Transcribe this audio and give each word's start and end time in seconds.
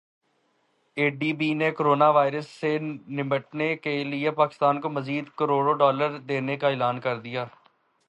اے 0.97 1.05
D 1.19 1.31
B 1.39 1.49
نے 1.53 1.69
corona 1.71 2.09
virus 2.09 2.47
سے 2.59 2.71
نمٹنے 3.17 3.75
کیلئے 3.83 4.31
پاکستان 4.41 4.81
کو 4.81 4.89
مزید 4.89 5.25
کروڑ 5.37 5.77
ڈالر 5.77 6.17
دینے 6.29 6.57
کا 6.57 6.67
اعلان 6.67 6.99
کردیا 6.99 7.45